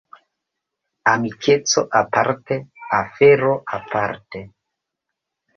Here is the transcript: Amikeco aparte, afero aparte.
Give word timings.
Amikeco 1.11 1.83
aparte, 2.01 2.57
afero 3.03 3.53
aparte. 3.79 4.45